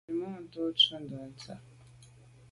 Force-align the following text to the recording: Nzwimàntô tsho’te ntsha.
Nzwimàntô 0.03 0.63
tsho’te 0.77 1.17
ntsha. 1.31 1.55